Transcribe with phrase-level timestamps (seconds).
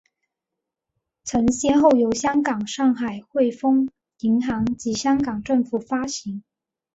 [1.23, 6.43] 曾先后由香港上海汇丰银行及香港政府发行。